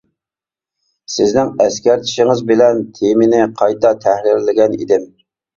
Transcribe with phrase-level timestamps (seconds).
[1.15, 5.07] سىزنىڭ ئەسكەرتىشىڭىز بىلەن تېمىنى قايتا تەھرىرلىگەن ئىدىم.